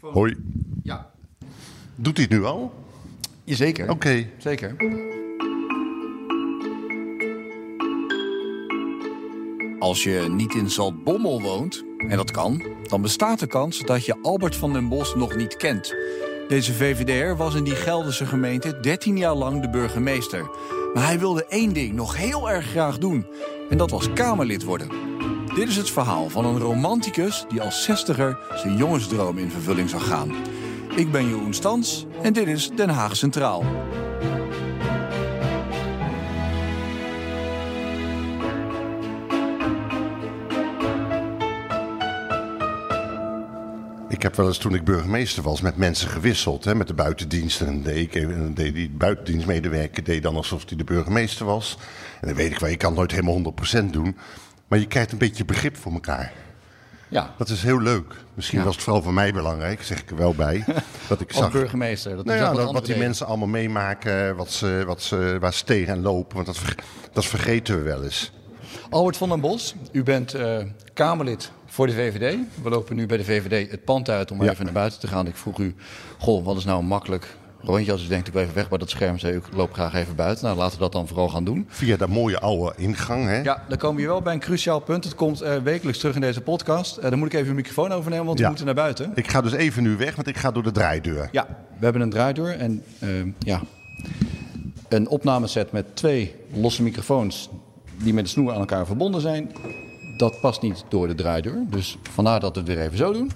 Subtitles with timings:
[0.00, 0.36] Hoi.
[0.82, 1.10] Ja.
[1.94, 2.74] Doet hij het nu al?
[3.44, 3.90] Zeker.
[3.90, 4.26] Oké.
[4.38, 4.76] Zeker.
[9.78, 14.18] Als je niet in Zaltbommel woont, en dat kan, dan bestaat de kans dat je
[14.22, 15.94] Albert van den Bos nog niet kent.
[16.48, 20.50] Deze VVD'er was in die Gelderse gemeente 13 jaar lang de burgemeester.
[20.94, 23.26] Maar hij wilde één ding nog heel erg graag doen.
[23.70, 25.07] En dat was Kamerlid worden.
[25.58, 30.02] Dit is het verhaal van een romanticus die als zestiger zijn jongensdroom in vervulling zou
[30.02, 30.34] gaan.
[30.96, 33.64] Ik ben Jeroen Stans en dit is Den Haag Centraal.
[44.08, 46.64] Ik heb wel eens toen ik burgemeester was met mensen gewisseld.
[46.64, 47.60] Hè, met de buitendienst.
[47.60, 47.82] En dan
[48.54, 51.78] deed, die buitendienstmedewerker deed dan alsof hij de burgemeester was.
[52.20, 54.16] En dan weet ik wel, je kan nooit helemaal 100% doen.
[54.68, 56.32] Maar je krijgt een beetje begrip voor elkaar.
[57.08, 58.14] Ja, Dat is heel leuk.
[58.34, 58.64] Misschien Ja.
[58.64, 60.64] was het vooral voor mij belangrijk, zeg ik er wel bij.
[61.08, 62.16] dat ik als zag burgemeester.
[62.16, 65.64] Dat nou ja, wat wat die mensen allemaal meemaken, wat ze, wat ze, waar ze
[65.64, 66.34] tegenaan lopen.
[66.34, 66.60] Want dat,
[67.12, 68.32] dat vergeten we wel eens.
[68.90, 70.58] Albert van den Bos, u bent eh,
[70.94, 72.36] Kamerlid voor de VVD.
[72.62, 74.50] We lopen nu bij de VVD het pand uit om Ja.
[74.50, 75.26] even naar buiten te gaan.
[75.26, 75.74] Ik vroeg u,
[76.18, 77.92] goh, wat is nou makkelijk rondje?
[77.92, 80.14] Als u denkt, ik even weg bij dat scherm, zei u, ik loop graag even
[80.14, 80.44] buiten.
[80.44, 81.66] Nou, laten we dat dan vooral gaan doen.
[81.68, 83.26] Via dat mooie oude ingang.
[83.26, 83.42] Hè?
[83.42, 85.04] Ja, dan komen we wel bij een cruciaal punt.
[85.04, 86.96] Het komt eh, wekelijks terug in deze podcast.
[86.96, 89.12] Eh, dan moet ik even uw microfoon overnemen, want we moeten naar buiten.
[89.14, 91.28] Ik ga dus even nu weg, want ik ga door de draaideur.
[91.32, 91.46] Ja,
[91.78, 93.60] we hebben een draaideur en eh, ja,
[94.88, 97.48] een opnameset met twee losse microfoons
[97.96, 99.52] die met een snoer aan elkaar verbonden zijn.
[100.16, 103.30] Dat past niet door de draaideur, dus vandaar dat we het weer even zo doen.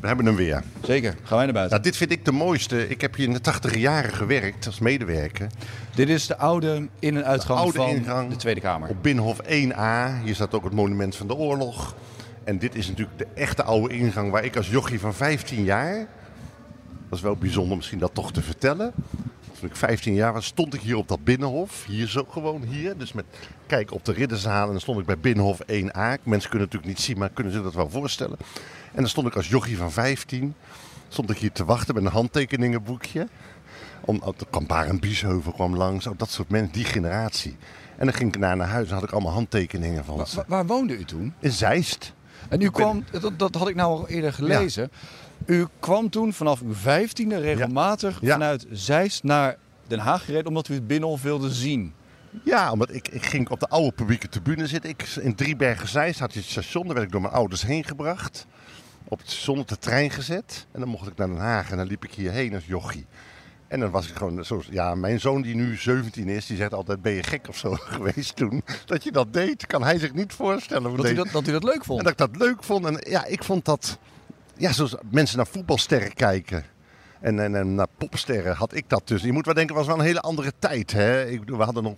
[0.00, 0.62] We hebben hem weer.
[0.82, 1.70] Zeker, gaan wij naar buiten.
[1.70, 2.88] Nou, dit vind ik de mooiste.
[2.88, 5.46] Ik heb hier in de tachtige jaren gewerkt als medewerker.
[5.94, 8.30] Dit is de oude in- en uitgang oude van ingang.
[8.30, 8.88] de Tweede Kamer.
[8.88, 10.20] Op Binnenhof 1A.
[10.24, 11.94] Hier staat ook het monument van de oorlog.
[12.44, 16.06] En dit is natuurlijk de echte oude ingang waar ik als jochie van 15 jaar...
[17.08, 18.92] Dat is wel bijzonder misschien dat toch te vertellen.
[19.60, 21.84] Toen ik 15 jaar was, stond ik hier op dat Binnenhof.
[21.86, 22.96] Hier zo gewoon hier.
[22.98, 23.24] Dus met
[23.66, 24.64] kijk op de ridderzaal.
[24.64, 25.66] En dan stond ik bij Binnenhof 1A.
[25.66, 28.36] Mensen kunnen het natuurlijk niet zien, maar kunnen zich dat wel voorstellen.
[28.92, 30.54] En dan stond ik als jochie van 15.
[31.08, 33.28] Stond ik hier te wachten met een handtekeningenboekje.
[34.04, 36.06] Om, oh, er kwam Barend Biesheuvel kwam langs.
[36.06, 37.56] Oh, dat soort mensen, die generatie.
[37.96, 40.36] En dan ging ik naar naar huis en had ik allemaal handtekeningen van ze.
[40.36, 41.34] Wa- waar woonde u toen?
[41.38, 42.12] In Zeist.
[42.48, 44.90] En u kwam, dat, dat had ik nou al eerder gelezen.
[45.50, 48.32] U kwam toen vanaf uw vijftiende regelmatig Ja.
[48.32, 49.56] vanuit Zeist naar
[49.86, 51.92] Den Haag gereden omdat u het Binnenhof wilde zien.
[52.44, 54.90] Ja, omdat ik, ik ging op de oude publieke tribune zitten.
[54.90, 56.84] Ik, in Driebergen Zeist had je het station.
[56.84, 58.46] Daar werd ik door mijn ouders heen gebracht.
[59.04, 60.66] Op het station op de trein gezet.
[60.72, 61.70] En dan mocht ik naar Den Haag.
[61.70, 63.06] En dan liep ik hierheen als jochie.
[63.68, 64.62] En dan was ik gewoon zo.
[64.70, 67.74] Ja, mijn zoon die nu 17 is, die zegt altijd: Ben je gek of zo
[67.94, 68.62] geweest toen?
[68.86, 70.88] Dat je dat deed, kan hij zich niet voorstellen.
[70.88, 72.02] hoe Dat u deed- dat, dat u dat leuk En vond.
[72.02, 72.84] dat ik dat leuk vond.
[72.86, 73.98] En ja, ik vond dat.
[74.60, 76.64] Ja, zoals mensen naar voetbalsterren kijken.
[77.20, 79.22] En, en, en naar popsterren had ik dat dus.
[79.22, 80.92] Je moet wel denken, het was wel een hele andere tijd.
[80.92, 81.26] Hè?
[81.26, 81.94] Ik we hadden nog.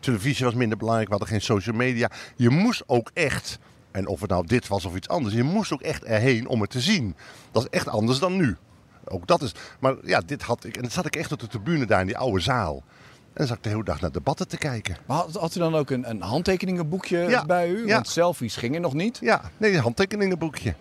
[0.00, 2.10] Televisie was minder belangrijk, we hadden geen social media.
[2.36, 3.58] Je moest ook echt.
[3.90, 5.34] En of het nou dit was of iets anders.
[5.34, 7.14] Je moest ook echt erheen om het te zien.
[7.52, 8.56] Dat is echt anders dan nu.
[9.04, 9.54] Ook dat is.
[9.80, 10.76] Maar ja, dit had ik.
[10.76, 12.74] En dan zat ik echt op de tribune daar in die oude zaal.
[12.76, 14.96] En dan zat ik de hele dag naar debatten te kijken.
[15.06, 17.86] Maar had, had u dan ook een, een handtekeningenboekje Ja, bij u?
[17.86, 17.94] ja.
[17.94, 19.18] Want selfies gingen nog niet.
[19.20, 20.74] Ja, nee, een handtekeningenboekje.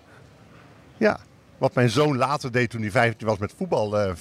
[0.97, 1.19] Ja.
[1.57, 4.11] Wat mijn zoon later deed toen hij 15 was met voetbal eh,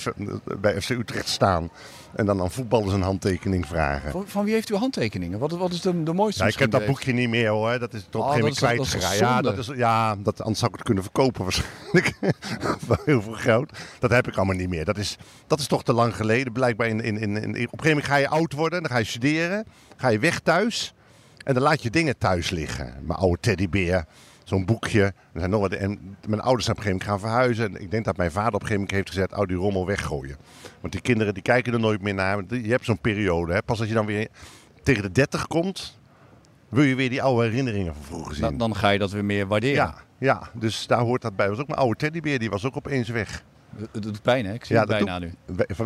[0.60, 1.70] bij FC Utrecht staan.
[2.14, 4.24] En dan aan voetballers een handtekening vragen.
[4.26, 5.38] Van, wie heeft u handtekeningen?
[5.38, 7.78] Wat, wat is de, de mooiste Ja, ik heb dat boekje niet meer hoor.
[7.78, 9.18] Dat is toch Oh, geen is toch- toch kwijtgeraakt.
[9.18, 12.12] Ja, dat is, ja dat, anders zou ik het kunnen verkopen waarschijnlijk.
[12.86, 13.72] Voor heel veel geld.
[13.98, 14.84] Dat heb ik allemaal niet meer.
[14.84, 16.52] Dat is, dat is toch te lang geleden.
[16.52, 18.82] Blijkbaar in, in, in, in, op een gegeven moment ga je oud worden.
[18.82, 19.64] Dan ga je studeren.
[19.96, 20.94] Ga je weg thuis.
[21.44, 22.94] En dan laat je dingen thuis liggen.
[23.02, 24.04] Mijn oude teddybeer.
[24.44, 25.02] Zo'n boekje.
[25.02, 27.76] Er zijn nog wat, en mijn ouders zijn op een gegeven moment gaan verhuizen.
[27.76, 29.40] En ik denk dat mijn vader op een gegeven moment heeft gezegd...
[29.40, 30.36] Oh, die rommel weggooien.
[30.80, 32.42] Want die kinderen die kijken er nooit meer naar.
[32.48, 33.52] Je hebt zo'n periode.
[33.52, 33.62] Hè?
[33.62, 34.28] Pas als je dan weer
[34.82, 35.98] tegen de 30 komt...
[36.68, 38.42] wil je weer die oude herinneringen van vroeger zien.
[38.44, 39.76] Dan, dan ga je dat weer meer waarderen.
[39.76, 41.48] Ja, ja, dus daar hoort dat bij.
[41.48, 43.44] Was ook mijn oude teddybeer, die was ook opeens weg.
[43.92, 44.52] Het doet pijn, hè?
[44.52, 45.32] Ik zie Ja, het bijna nu.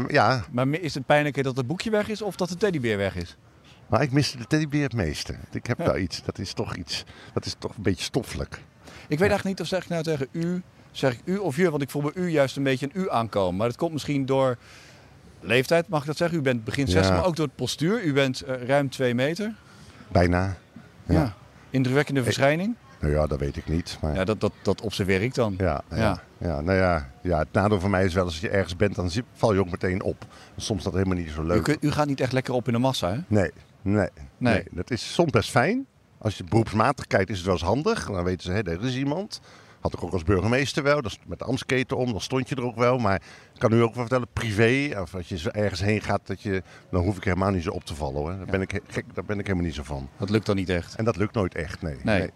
[0.09, 3.17] Ja, Maar is het pijnlijker dat het boekje weg is of dat de teddybeer weg
[3.17, 3.37] is?
[3.89, 5.35] Maar ik miste de teddybeer het meeste.
[5.51, 8.55] Ik heb wel iets, dat is toch iets, dat is toch een beetje stoffelijk.
[9.09, 11.71] Ik weet eigenlijk niet of zeg ik nou tegen u, zeg ik u of je,
[11.71, 13.57] want ik voel bij u juist een beetje een u aankomen.
[13.57, 14.57] Maar dat komt misschien door
[15.41, 16.39] leeftijd, mag ik dat zeggen?
[16.39, 17.17] U bent begin 60, Ja.
[17.17, 18.03] maar ook door het postuur.
[18.05, 19.55] U bent eh, ruim 2 meter.
[20.09, 20.57] Bijna.
[21.07, 21.15] Ja.
[21.15, 21.35] Ja.
[21.71, 22.75] Indrukwekkende verschijning.
[23.01, 23.99] Nou ja, dat weet ik niet.
[24.01, 25.55] Maar Ja, dat, dat, dat observeer ik dan.
[25.59, 26.21] ja, ja, Ja.
[26.39, 26.61] ja.
[26.61, 29.53] nou ja, ja, het nadeel van mij is wel als je ergens bent, dan val
[29.53, 30.25] je ook meteen op.
[30.57, 31.63] Soms is dat helemaal niet zo U, leuk.
[31.63, 33.19] kunt- u gaat niet echt lekker op in de massa, hè?
[33.27, 33.51] Nee,
[33.83, 34.09] nee, Nee.
[34.55, 34.65] nee.
[34.71, 35.87] Dat is soms best fijn.
[36.19, 38.07] Als je beroepsmatig kijkt is het wel eens handig.
[38.07, 39.41] Dan weten ze, hé, er is iemand.
[39.81, 42.63] Had ik ook als burgemeester wel, dus met de Amsketen om, dan stond je er
[42.65, 42.99] ook wel.
[42.99, 43.15] Maar
[43.55, 46.63] ik kan u ook wel vertellen, privé, of als je ergens heen gaat, dat je,
[46.91, 48.21] dan hoef ik helemaal niet zo op te vallen.
[48.21, 48.37] Hoor.
[48.37, 50.09] Daar, ben ik, gek, daar ben ik helemaal niet zo van.
[50.17, 50.95] Dat lukt dan niet echt.
[50.95, 51.97] En dat lukt nooit echt, nee.
[52.03, 52.31] Nee.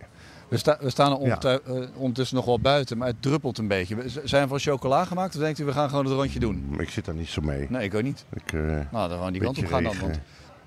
[0.49, 1.39] We, sta- we staan er Ja.
[1.41, 3.97] eh, ondertussen nog wel buiten, maar het druppelt een beetje.
[4.25, 6.75] Zijn we van chocola gemaakt of denkt u we gaan gewoon het rondje doen?
[6.79, 7.67] Ik zit daar niet zo mee.
[7.71, 8.25] Nee, ik ook niet.
[8.33, 9.99] Ik, eh, Nou, dan gewoon die kant op gaan dan.
[10.01, 10.19] Want,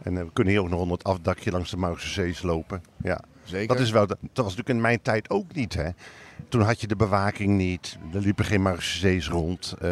[0.04, 2.84] En eh, we kunnen hier ook nog onder het afdakje langs de Marokse Zees lopen.
[2.98, 3.22] Ja.
[3.44, 3.68] zeker.
[3.68, 5.74] Dat, is wel, dat was natuurlijk in mijn tijd ook niet.
[5.74, 5.90] Hè.
[6.50, 7.98] Toen had je de bewaking niet.
[8.14, 9.76] Er liepen geen Marokse Zees rond.
[9.80, 9.90] Eh,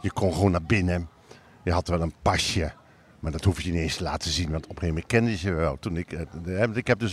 [0.00, 1.08] je kon gewoon naar binnen.
[1.64, 2.72] Je had wel een pasje.
[3.20, 4.50] Maar dat hoef je niet eens te laten zien.
[4.50, 5.78] Want op een gegeven moment kende je wel.
[5.78, 7.12] Toen ik, eh, ik heb dus,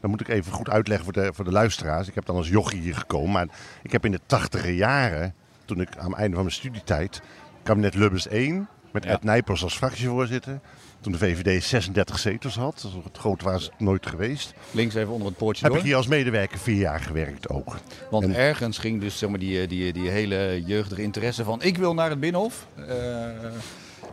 [0.00, 2.08] dan moet ik even goed uitleggen voor de, voor de luisteraars.
[2.08, 3.32] Ik heb dan als jochie hier gekomen.
[3.32, 3.48] Maar
[3.82, 5.34] ik heb in de tachtiger jaren,
[5.64, 7.22] toen ik aan het einde van mijn studietijd,
[7.62, 9.04] kabinet Lubbers 1, met.
[9.04, 10.60] Ed Nijpels als fractievoorzitter.
[11.00, 12.80] Toen de VVD 36 zetels had.
[12.82, 14.54] Dus het groot was het nooit geweest.
[14.70, 15.80] Links even onder het poortje Heb door.
[15.80, 17.76] ik hier als medewerker vier jaar gewerkt ook.
[18.10, 21.62] Want En- ergens ging dus zeg maar, die, die, die hele jeugdige interesse van...
[21.62, 22.66] ik wil naar het Binnenhof.
[22.88, 22.94] Eh,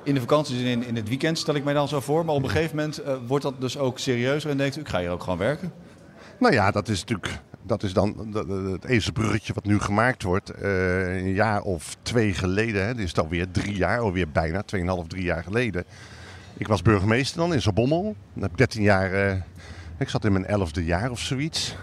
[0.04, 2.26] in de vakanties en in, in het weekend stel ik mij dan zo voor.
[2.26, 4.80] Maar op een gegeven moment eh, wordt dat dus ook serieuzer en denkt u...
[4.80, 5.74] ik ga hier ook gewoon werken.
[6.40, 8.36] Nou ja, dat is natuurlijk dat is dan
[8.72, 10.50] het eerste bruggetje wat nu gemaakt wordt.
[10.50, 14.62] Eh, een jaar of twee geleden, hè, dit is het alweer drie jaar, alweer bijna,
[14.62, 15.84] tweeënhalf, drie jaar geleden.
[16.58, 18.16] Ik was burgemeester dan in Zalbommel.
[18.34, 19.38] Dan heb ik 13 jaar, eh,
[19.98, 21.76] ik zat in mijn elfde jaar of zoiets.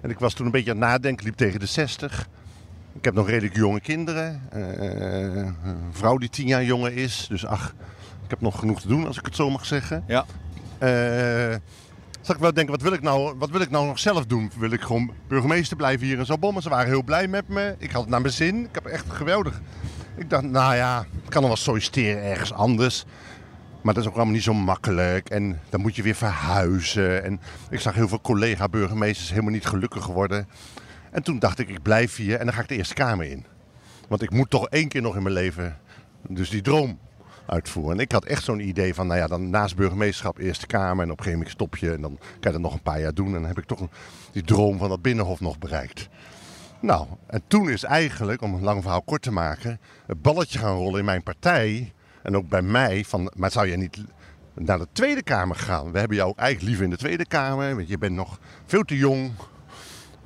[0.00, 2.28] En ik was toen een beetje aan het nadenken, liep tegen de 60.
[2.92, 4.40] Ik heb nog redelijk jonge kinderen.
[4.50, 7.26] Eh, een vrouw die tien jaar jonger is.
[7.28, 7.74] Dus ach,
[8.24, 10.04] ik heb nog genoeg te doen als ik het zo mag zeggen.
[10.06, 10.24] Ja.
[12.26, 14.50] Zag ik wel denken, wat wil ik nou, wat wil ik nou nog zelf doen?
[14.58, 16.62] Wil ik gewoon burgemeester blijven hier in Zalbommel?
[16.62, 17.74] Ze waren heel blij met me.
[17.78, 18.64] Ik had het naar mijn zin.
[18.64, 19.60] Ik heb echt geweldig.
[20.16, 23.04] Ik dacht, nou ja, ik kan nog wel solliciteren ergens anders.
[23.82, 25.30] Maar dat is ook allemaal niet zo makkelijk.
[25.30, 27.24] En dan moet je weer verhuizen.
[27.24, 27.40] En
[27.70, 30.48] ik zag heel veel collega-burgemeesters helemaal niet gelukkig worden.
[31.10, 33.46] En toen dacht ik, ik blijf hier en dan ga ik de Eerste Kamer in.
[34.08, 35.76] Want ik moet toch één keer nog in mijn leven
[36.28, 36.98] dus die droom
[37.46, 37.92] uitvoeren.
[37.94, 41.04] En ik had echt zo'n idee van, nou ja, dan naast burgemeesterschap Eerste Kamer.
[41.04, 43.00] En op een gegeven moment stop je en dan kan je dat nog een paar
[43.00, 43.26] jaar doen.
[43.26, 43.90] En dan heb ik toch een-
[44.32, 46.08] die droom van dat Binnenhof nog bereikt.
[46.80, 50.76] Nou, en toen is eigenlijk, om een lang verhaal kort te maken, het balletje gaan
[50.76, 51.92] rollen in mijn partij.
[52.22, 54.04] En ook bij mij, van, maar zou je niet
[54.54, 55.92] naar de Tweede Kamer gaan?
[55.92, 58.82] We hebben jou ook eigenlijk liever in de Tweede Kamer, want je bent nog veel
[58.82, 59.30] te jong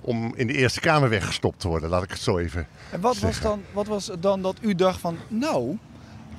[0.01, 1.89] om in de Eerste Kamer weggestopt te worden.
[1.89, 5.01] Laat ik het zo even En wat was, dan, wat was dan dat u dacht
[5.01, 5.17] van...
[5.29, 5.77] nou,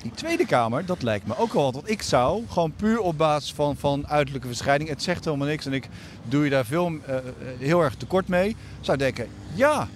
[0.02, 1.74] die Tweede Kamer, dat lijkt me ook wel wat.
[1.74, 4.88] Want ik zou gewoon puur op basis van, van uiterlijke verschijning...
[4.88, 5.88] het zegt helemaal niks en ik
[6.22, 7.22] doe je daar veel, eh, eh,
[7.58, 8.56] heel erg tekort mee...
[8.80, 9.88] zou denken, ja,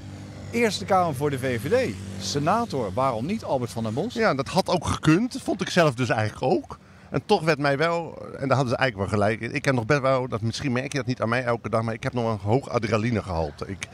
[0.50, 1.94] Eerste Kamer voor de VVD.
[2.20, 4.14] Senator, waarom niet Albert van der Bos?
[4.14, 5.38] Ja, dat had ook gekund.
[5.42, 6.78] Vond ik zelf dus eigenlijk ook.
[7.10, 9.40] En toch werd mij wel, en daar hadden ze eigenlijk wel gelijk.
[9.40, 11.82] Ik heb nog best wel, dat, misschien merk je dat niet aan mij elke dag,
[11.82, 13.66] maar ik heb nog een hoog adrenalinegehalte.
[13.68, 13.88] Ik,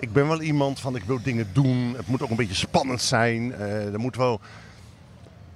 [0.00, 1.94] ik ben wel iemand van, ik wil dingen doen.
[1.96, 3.54] Het moet ook een beetje spannend zijn.
[3.54, 4.40] Eh, er moet wel...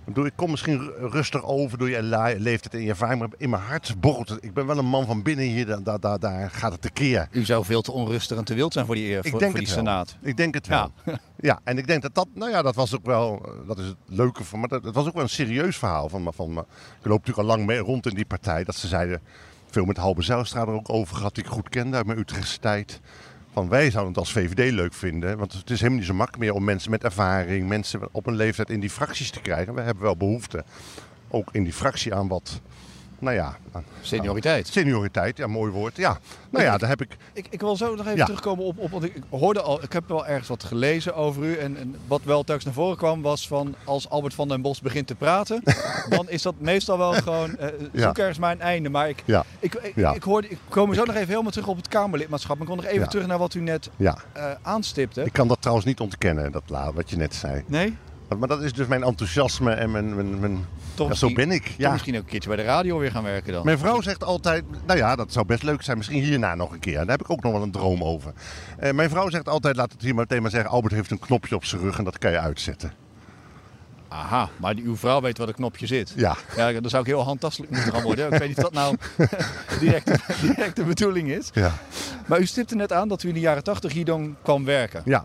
[0.07, 2.03] Ik bedoel, Ik kom misschien ru- rustig over door je
[2.39, 4.45] leeftijd en je ervaring, maar in mijn hart borrelt het.
[4.45, 7.29] Ik ben wel een man van binnen hier, daar, daar, daar, daar gaat het tekeer.
[7.31, 9.51] U zou veel te onrustig en te wild zijn voor die, eh, voor, Ik denk
[9.51, 9.77] voor die wel.
[9.77, 10.17] Senaat.
[10.23, 10.93] Ik denk het wel.
[11.37, 11.61] Ja.
[11.65, 13.97] en ik denk dat dat, nou ja, dat was ook wel, eh, dat is het
[14.07, 16.51] leuke van, maar dat, dat was ook wel een serieus verhaal van, van.
[16.51, 16.57] Ik
[17.07, 19.21] loop natuurlijk al lang mee rond in die partij, dat ze zeiden,
[19.71, 22.59] veel met Halbe Zijlstra er ook over gehad, die ik goed kende uit mijn Utrechtse
[22.59, 23.01] tijd.
[23.55, 26.43] Van wij zouden het als VVD leuk vinden, want het is helemaal niet zo makkelijk
[26.43, 29.75] meer om mensen met ervaring, mensen op een leeftijd in die fracties te krijgen.
[29.75, 30.65] We hebben wel behoefte,
[31.29, 32.61] ook in die fractie aan wat,
[33.25, 34.67] nou ja, aan Senioriteit.
[34.67, 35.97] senioriteit, ja, mooi woord.
[35.97, 36.19] Ja,
[36.51, 38.25] nou ja, daar heb ik, Ik, ik wil zo nog even Ja.
[38.25, 41.57] terugkomen op, op want ik hoorde al, ik heb wel ergens wat gelezen over u
[41.57, 44.81] en, en wat wel telkens naar voren kwam was van als Albert van den Bos
[44.81, 45.63] begint te praten,
[46.09, 48.13] dan is dat meestal wel gewoon eh, zoek Ja.
[48.15, 48.89] ergens maar een einde.
[48.89, 49.75] Maar ik, ja, ik,
[50.15, 52.61] ik, hoorde, ik kom zo nog even helemaal terug op het Kamerlidmaatschap.
[52.61, 54.19] Ik kon nog even terug naar wat u net ja.
[54.33, 55.23] eh, aanstipte.
[55.25, 56.63] Ik kan dat trouwens niet ontkennen, dat
[56.95, 57.63] wat je net zei.
[57.67, 57.97] Nee?
[58.39, 60.15] Maar- dat is dus mijn enthousiasme en mijn...
[60.15, 61.75] mijn, mijn Toch ja, zo ben ik.
[61.77, 61.93] Ja.
[61.93, 63.65] misschien ook een keertje bij de radio weer gaan werken dan.
[63.65, 65.97] Mijn vrouw zegt altijd, nou ja, dat zou best leuk zijn.
[65.97, 66.95] Misschien hierna nog een keer.
[66.95, 68.33] Daar heb ik ook nog wel een droom over.
[68.79, 70.71] Eh, mijn vrouw zegt altijd, laat het hier meteen maar zeggen...
[70.71, 72.93] Albert heeft een knopje op zijn rug en dat kan je uitzetten.
[74.09, 76.13] Aha, maar uw vrouw weet waar het knopje zit.
[76.17, 78.33] Ja, Ja, dan zou ik heel handtastelijk moeten gaan worden.
[78.33, 78.97] Ik weet niet of dat nou
[79.81, 81.51] direct, direct de bedoeling is.
[81.53, 81.73] ja,
[82.27, 85.03] Maar u stipte net aan dat u in de jaren 80 hier dan kwam werken.
[85.05, 85.25] ja.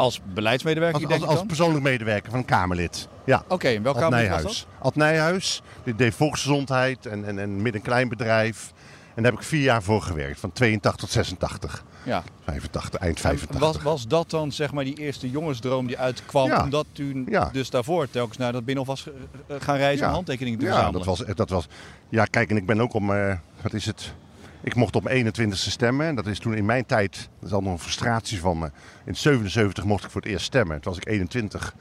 [0.00, 3.08] Als beleidsmedewerker, Als, denk als, als persoonlijk medewerker van een Kamerlid.
[3.24, 4.66] Ja, Oké, en welk Ad Kamerlid was Nijhuis.
[4.78, 4.86] dat?
[4.86, 8.72] Ad Nijhuis, die deed volksgezondheid en, en, en midden- en kleinbedrijf.
[9.14, 11.84] En daar heb ik vier jaar voor gewerkt, van 82 tot 86.
[12.02, 12.22] Ja.
[12.44, 13.60] 85, eind En 85.
[13.60, 16.62] Was, was dat dan zeg maar die eerste jongensdroom die uitkwam Ja.
[16.62, 17.48] omdat u Ja.
[17.52, 19.14] dus daarvoor telkens naar dat binnenhof was
[19.58, 21.68] gaan reizen om handtekeningen te ja, dat was, dat was.
[22.08, 24.14] Ja, kijk, en ik ben ook om, eh, wat is het,
[24.62, 26.06] Ik mocht op mijn 21ste stemmen.
[26.06, 28.70] En dat is toen in mijn tijd, dat is al nog een frustratie van me.
[29.04, 30.80] In 77 mocht ik voor het eerst stemmen.
[30.80, 31.74] Toen was ik 21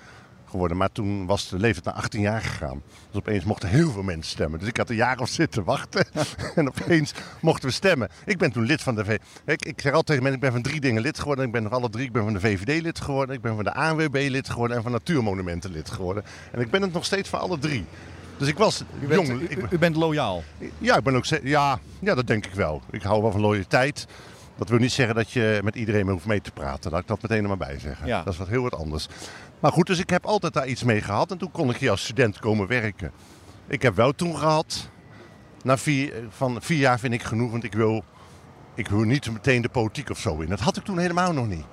[0.50, 0.78] geworden.
[0.78, 2.82] Maar toen was de leeftijd naar 18 jaar gegaan.
[3.12, 4.60] Dus opeens mochten heel veel mensen stemmen.
[4.60, 6.06] Dus ik had een jaar of zitten wachten.
[6.56, 8.10] en opeens mochten we stemmen.
[8.26, 9.22] Ik ben toen lid van de VVD.
[9.46, 11.46] Ik, ik zeg altijd tegen mensen, ik ben van drie dingen lid geworden.
[11.46, 12.06] Ik ben nog alle drie.
[12.06, 13.36] Ik ben van de VVD lid geworden.
[13.36, 14.78] Ik ben van de ANWB lid geworden.
[14.78, 16.24] En van Natuurmonumenten lid geworden.
[16.52, 17.86] En ik ben het nog steeds van alle drie.
[18.40, 19.72] Dus ik was U bent, jong.
[19.72, 20.44] u, bent loyaal.
[20.78, 22.82] ja, ik ben ook ja, ja, dat denk ik wel.
[22.90, 24.08] Ik hou wel van loyaliteit.
[24.58, 26.92] Dat wil niet zeggen dat je met iedereen hoeft mee te praten.
[26.92, 28.08] Laat ik dat meteen er maar bij zeggen.
[28.08, 28.24] Ja.
[28.24, 29.08] Dat is wat heel wat anders.
[29.60, 31.32] Maar goed, dus ik heb altijd daar iets mee gehad.
[31.32, 33.12] En toen kon ik hier als student komen werken.
[33.68, 34.90] Ik heb wel toen gehad.
[35.64, 38.04] Na vier, van vier jaar vind ik genoeg, want ik wil,
[38.76, 40.50] ik wil niet meteen de politiek of zo in.
[40.50, 41.66] Dat had ik toen helemaal nog niet.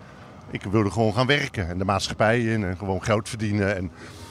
[0.51, 3.91] Ik wilde gewoon gaan werken en de maatschappij in en gewoon geld verdienen en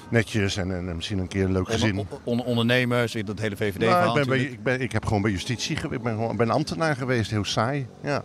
[0.09, 1.97] netjes en, en misschien een keer een leuk gezin.
[1.97, 5.31] On- on- ondernemers, dat hele Nou, VVD-verhaal ik, ben ik, ben, ik heb gewoon bij
[5.31, 5.95] justitie gewerkt.
[5.95, 7.87] Ik ben, gewoon, ben ambtenaar geweest, heel saai.
[8.01, 8.23] Ja.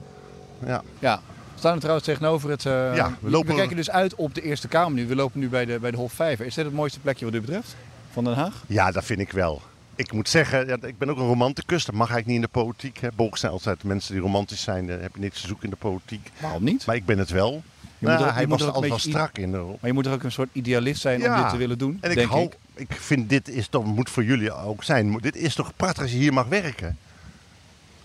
[0.66, 0.82] Ja.
[0.98, 1.20] Ja.
[1.54, 2.66] We staan er trouwens tegenover het...
[2.66, 5.06] eh, Ja, we lopen- kijken dus uit op de Eerste Kamer nu.
[5.06, 6.46] We lopen nu bij de, bij de Hof Vijver.
[6.46, 7.76] Is dit het mooiste plekje wat u betreft?
[8.12, 8.64] Van Den Haag?
[8.66, 9.62] ja, dat vind ik wel.
[9.94, 11.84] Ik moet zeggen, ja, ik ben ook een romanticus.
[11.84, 12.98] Dat mag eigenlijk niet in de politiek.
[12.98, 13.08] Hè.
[13.16, 14.86] Bolk zijn altijd mensen die romantisch zijn.
[14.86, 16.30] Daar heb je niks te zoeken in de politiek.
[16.40, 16.86] Waarom niet?
[16.86, 17.62] Maar ik ben het wel.
[18.08, 19.78] Nou, er hij was er altijd wel strak in de rol.
[19.80, 22.10] Maar je moet er ook een soort idealist zijn om dit te willen doen, En
[22.10, 22.56] ik, denk hou, ik.
[22.74, 25.18] ik vind dit is toch, moet voor jullie ook zijn.
[25.20, 26.98] Dit is toch prachtig als je hier mag werken.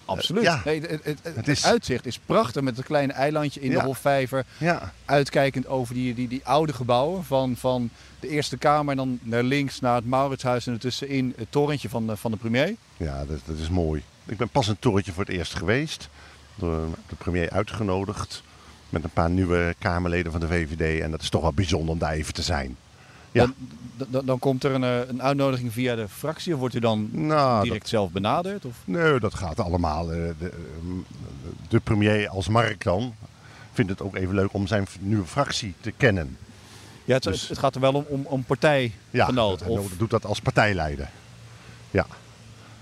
[0.05, 0.43] Absoluut.
[0.43, 0.61] ja.
[0.65, 3.71] Nee, het, het, het- het Het is- uitzicht is prachtig met een klein eilandje in
[3.71, 3.79] Ja.
[3.79, 4.45] de Hofvijver.
[4.57, 4.93] Ja.
[5.05, 8.91] Uitkijkend over die, die, die oude gebouwen van, van de Eerste Kamer.
[8.91, 12.37] En dan naar links naar het Mauritshuis en ertussenin het torentje van de, van de
[12.37, 12.75] premier.
[12.97, 14.03] Ja, dat, dat is mooi.
[14.25, 16.09] Ik ben pas een torentje voor het eerst geweest.
[16.55, 18.43] Door de premier uitgenodigd.
[18.95, 21.01] Met een paar nieuwe Kamerleden van de VVD.
[21.01, 22.77] En dat is toch wel bijzonder om daar even te zijn.
[23.31, 23.45] Ja.
[23.97, 26.53] Dan, dan, dan komt er een, eh, een uitnodiging via de fractie.
[26.53, 28.65] Of wordt u dan Nou, direct dat, zelf benaderd?
[28.65, 28.75] Of?
[28.85, 30.11] nee, dat gaat allemaal.
[30.11, 30.97] eh, De, ehm,
[31.67, 33.15] de premier als Mark dan
[33.73, 36.37] vindt het ook even leuk om zijn nieuwe fractie te kennen.
[37.05, 39.59] Ja, het, Dus- het gaat er wel om, om, om partijgenoot.
[39.59, 41.09] hij of, doet dat als partijleider.
[41.91, 42.05] Ja.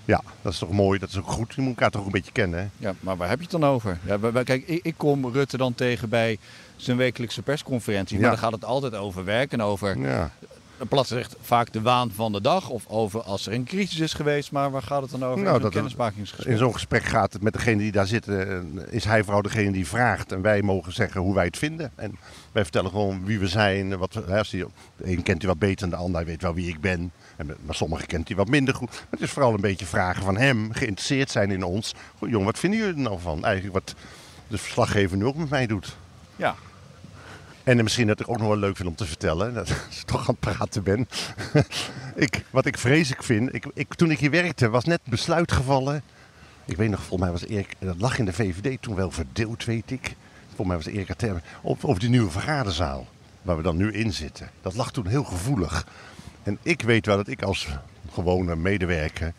[0.06, 1.00] Ja, dat is toch mooi.
[1.00, 1.54] Dat is ook goed.
[1.56, 2.60] Je moet elkaar toch een beetje kennen.
[2.60, 2.66] hè?
[2.88, 4.00] ja, maar waar heb je het dan over?
[4.06, 6.38] Ja, kijk, ik, ik kom Rutte dan tegen bij
[6.76, 8.16] zijn wekelijkse persconferentie.
[8.16, 8.32] Maar Ja.
[8.32, 10.32] dan gaat het altijd over werk en over Ja.
[10.90, 14.14] Plat zegt vaak de waan van de dag of over als er een crisis is
[14.14, 15.44] geweest, maar waar gaat het dan over?
[15.44, 16.52] Nou, in zo'n kennismakingsgesprek.
[16.52, 18.48] In zo'n gesprek gaat het met degene die daar zitten.
[18.88, 20.32] eh, Is hij vooral degene die vraagt.
[20.32, 21.92] En wij mogen zeggen hoe wij het vinden.
[21.96, 22.16] En
[22.52, 23.98] wij vertellen gewoon wie we zijn.
[23.98, 24.66] Wat, hè, als die,
[24.98, 26.16] de een kent hij wat beter dan de ander.
[26.16, 27.12] Hij weet wel wie ik ben.
[27.36, 28.90] En, maar sommigen kent hij wat minder goed.
[28.90, 30.72] Maar het is vooral een beetje vragen van hem.
[30.72, 31.94] Geïnteresseerd zijn in ons.
[32.20, 33.44] Goh, jongen, wat vinden jullie er nou van?
[33.46, 33.96] Eigenlijk wat
[34.48, 35.96] de verslaggever nu ook met mij doet.
[36.36, 36.56] Ja,
[37.64, 40.20] En misschien dat ik ook nog wel leuk vind om te vertellen, dat ik toch
[40.20, 41.08] aan het praten ben.
[42.16, 46.04] ik, wat ik vreselijk vind, ik, ik, toen ik hier werkte was net besluit gevallen.
[46.66, 49.66] Ik weet nog, volgens mij was Erik, dat lag in de VVD toen wel verdeeld,
[49.66, 50.16] weet ik.
[50.46, 53.08] Volgens mij was Erik Terme, over, over die nieuwe vergaderzaal,
[53.42, 54.50] waar we dan nu in zitten.
[54.62, 55.88] Dat lag toen heel gevoelig.
[56.44, 57.68] En ik weet wel dat ik als
[58.12, 59.34] gewone medewerker,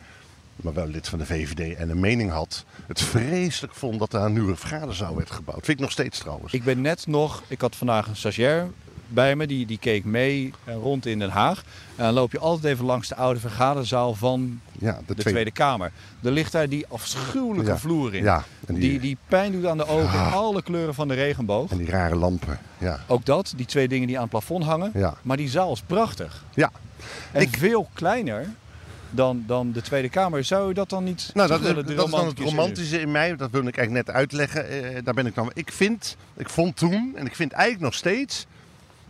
[0.57, 4.21] maar wel lid van de VVD en een mening had, het vreselijk vond dat er
[4.21, 5.65] een nieuwe vergaderzaal werd gebouwd.
[5.65, 6.53] Vind ik nog steeds trouwens.
[6.53, 8.69] ik ben net nog, ik had vandaag een stagiair
[9.09, 11.63] bij me, die, die keek mee eh, rond in Den Haag.
[11.97, 15.93] En dan loop je altijd even langs de oude vergaderzaal van ja, de Tweede Kamer.
[16.23, 17.79] Er ligt daar die afschuwelijke Ja.
[17.79, 18.23] vloer in.
[18.23, 20.33] Ja, die, Die, die pijn doet aan de ogen in Ah.
[20.35, 21.71] alle kleuren van de regenboog.
[21.71, 22.59] en die rare lampen.
[22.79, 23.01] Ja.
[23.07, 24.91] Ook dat, die twee dingen die aan het plafond hangen.
[24.95, 25.15] Ja.
[25.23, 26.45] Maar die zaal is prachtig.
[26.55, 26.71] ja.
[27.33, 28.49] En Ik- veel kleiner
[29.15, 30.45] dan, dan de Tweede Kamer.
[30.45, 33.37] Zou je dat dan niet Nou, dat, willen, dat is dan het romantische in mij.
[33.37, 34.69] Dat wil ik eigenlijk net uitleggen.
[34.69, 35.51] Eh, daar ben ik dan.
[35.55, 38.47] Ik vind, ik vond toen, en ik vind eigenlijk nog steeds,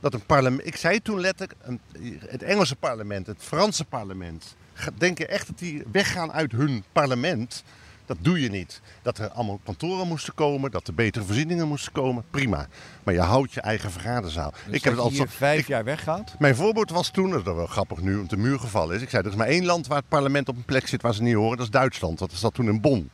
[0.00, 0.66] dat een parlement.
[0.66, 1.80] Ik zei toen letterlijk, een,
[2.26, 4.56] het Engelse parlement, het Franse parlement.
[4.98, 7.64] Denken echt dat die weggaan uit hun parlement.
[8.06, 8.80] Dat doe je niet.
[9.02, 12.66] Dat er allemaal kantoren moesten komen, dat er betere voorzieningen moesten komen, prima.
[13.02, 14.50] Maar je houdt je eigen vergaderzaal.
[14.66, 16.34] Dus ik heb het hier zo- vijf ik- jaar weggaat.
[16.38, 19.02] Mijn voorbeeld was toen, dat is wel grappig nu, omdat de muur gevallen is.
[19.02, 21.14] Ik zei, er is maar één land waar het parlement op een plek zit waar
[21.14, 21.56] ze niet horen.
[21.56, 22.18] Dat is Duitsland.
[22.18, 23.10] Dat zat toen in Bonn.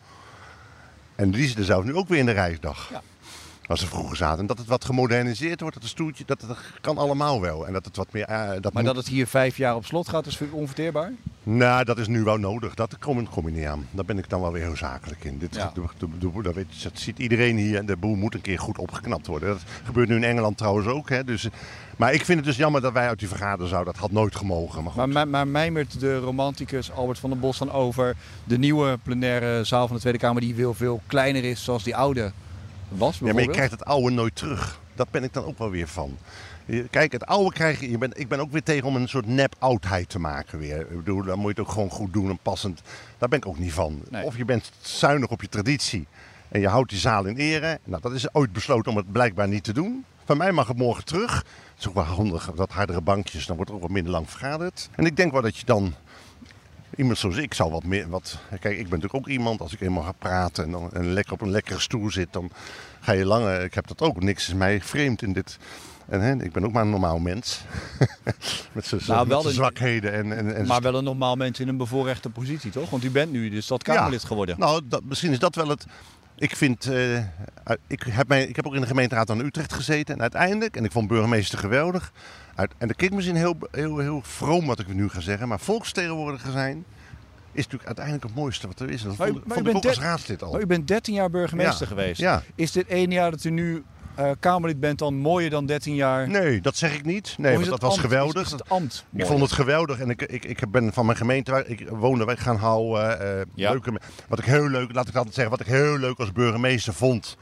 [1.17, 2.89] En die zitten zelf nu ook weer in de reisdag.
[2.93, 3.03] Ja.
[3.71, 4.39] Waar ze vroeger zaten.
[4.41, 7.67] En dat het wat gemoderniseerd wordt, dat het stoeltje, dat, dat kan allemaal wel.
[7.67, 8.25] En dat het wat meer...
[8.25, 11.13] eh, dat Maar moet- dat het hier vijf jaar op slot gaat, is onverteerbaar?
[11.43, 12.75] Nou, dat is nu wel nodig.
[12.75, 13.87] Dat kom, kom ik niet aan.
[13.91, 15.39] Daar ben ik dan wel weer heel zakelijk in.
[15.39, 15.71] Dit, Ja.
[15.75, 17.77] de, de, de- dat, weet, je, dat ziet iedereen hier.
[17.79, 19.49] En de boel moet een keer goed opgeknapt worden.
[19.49, 21.09] Dat gebeurt nu in Engeland trouwens ook.
[21.09, 21.25] Hè.
[21.25, 21.49] Dus,
[21.97, 23.85] maar ik vind het dus jammer dat wij uit die vergaderzaal.
[23.85, 24.83] Dat had nooit gemogen.
[24.83, 24.97] Maar goed.
[24.97, 29.65] Maar, maar, maar mijmert de romanticus Albert van den Bos dan over de nieuwe plenaire
[29.65, 32.33] zaal van de Tweede Kamer die veel, veel kleiner is zoals die oude
[32.99, 34.81] was Ja, maar je krijgt het oude nooit terug.
[34.95, 36.17] dat ben ik dan ook wel weer van.
[36.91, 39.27] Kijk, het oude krijg je, je bent, ik ben ook weer tegen om een soort
[39.27, 40.81] nep-oudheid te maken weer.
[40.81, 42.83] Ik bedoel, dan moet je het ook gewoon goed doen en passend.
[43.19, 44.03] Daar ben ik ook niet van.
[44.11, 44.25] Nee.
[44.25, 46.07] Of je bent zuinig op je traditie
[46.49, 47.79] en je houdt die zaal in ere.
[47.85, 50.05] Nou, dat is ooit besloten om het blijkbaar niet te doen.
[50.25, 51.37] Van mij mag het morgen terug.
[51.37, 54.31] Het is ook wel handig, dat hardere bankjes, dan wordt er ook wat minder lang
[54.31, 54.89] vergaderd.
[54.95, 55.95] En ik denk wel dat je dan
[56.97, 58.09] Iemand zoals ik zou wat meer.
[58.09, 59.61] Wat, kijk, ik ben natuurlijk ook iemand.
[59.61, 62.51] Als ik eenmaal ga praten en, dan, en lekker op een lekkere stoel zit, dan
[63.01, 63.63] ga je langer.
[63.65, 64.23] Ik heb dat ook.
[64.23, 65.59] Niks is mij vreemd in dit.
[66.09, 67.61] En hè, ik ben ook maar een normaal mens.
[68.73, 70.13] met zijn Nou, zwakheden.
[70.13, 72.91] En, en, en Maar wel een normaal mens in een bevoorrechte positie, toch?
[72.91, 74.29] Want u bent nu de stadkamerlid Ja.
[74.29, 74.59] geworden.
[74.59, 75.87] Nou, dat, misschien is dat wel het.
[76.41, 76.87] Ik vind.
[76.87, 77.17] eh,
[77.87, 80.15] ik, heb mij, ik heb ook in de gemeenteraad van Utrecht gezeten.
[80.15, 82.13] En uiteindelijk, en ik vond burgemeester geweldig.
[82.55, 85.49] Uit, en dat klinkt misschien heel, heel, heel vroom wat ik nu ga zeggen.
[85.49, 86.85] Maar volksvertegenwoordiger zijn.
[87.53, 89.03] Is natuurlijk uiteindelijk het mooiste wat er is.
[89.03, 90.53] En Dat Maar vond, maar vond u ik ook als raadslid al.
[90.53, 91.87] Maar u bent 13 jaar burgemeester Ja.
[91.87, 92.21] geweest.
[92.21, 92.43] Ja.
[92.55, 93.85] Is dit ene jaar dat u nu
[94.21, 96.29] eh, Kamerlid bent dan mooier dan 13 jaar?
[96.29, 97.35] Nee, dat zeg ik niet.
[97.39, 98.41] Nee, want dat was ambt- geweldig.
[98.41, 101.19] Is, is het ambt Ik vond het geweldig en ik, ik, ik ben van mijn
[101.19, 103.21] gemeente waar ik woonde weg gaan houden.
[103.21, 103.71] eh, Ja.
[103.71, 106.95] leuke, wat ik heel leuk, laat ik altijd zeggen, wat ik heel leuk als burgemeester
[106.95, 107.37] vond.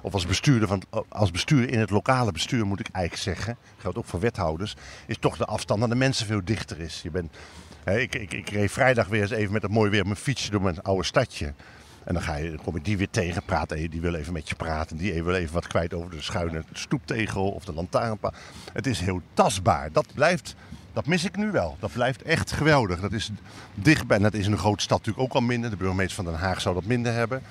[0.00, 3.56] Of als bestuurder, van, als bestuurder in het lokale bestuur moet ik eigenlijk zeggen.
[3.78, 4.74] Geldt ook voor wethouders.
[5.06, 7.00] Is toch de afstand naar de mensen veel dichter is.
[7.02, 7.36] Je bent,
[7.84, 10.18] hè, ik, ik, ik reed vrijdag weer eens even met het mooi weer op mijn
[10.18, 11.54] fietsje door mijn oude stadje.
[12.04, 14.48] En dan, ga je, dan kom ik die weer tegen, praat die wil even met
[14.48, 14.96] je praten.
[14.96, 18.32] Die wil even wat kwijt over de schuine stoeptegel of de lantaarnpaal.
[18.72, 19.92] Het is heel tastbaar.
[19.92, 20.54] Dat blijft,
[20.92, 21.76] dat mis ik nu wel.
[21.80, 23.00] Dat blijft echt geweldig.
[23.00, 23.30] Dat is
[23.74, 24.16] dichtbij.
[24.16, 25.70] En dat is in een grote stad natuurlijk ook al minder.
[25.70, 27.42] De burgemeester van Den Haag zou dat minder hebben.